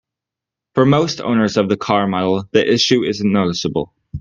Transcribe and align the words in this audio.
For 0.73 0.83
most 0.83 1.21
owners 1.21 1.57
of 1.57 1.69
the 1.69 1.77
car 1.77 2.07
model, 2.07 2.49
the 2.53 2.67
issue 2.73 3.03
isn't 3.03 3.31
noticeable. 3.31 3.93